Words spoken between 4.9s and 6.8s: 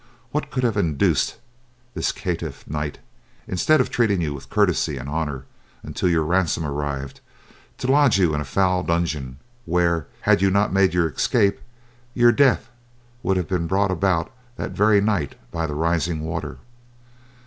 and honour until your ransom